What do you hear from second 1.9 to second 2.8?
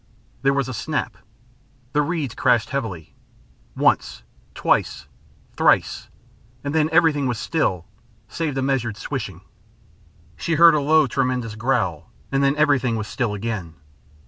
The reeds crashed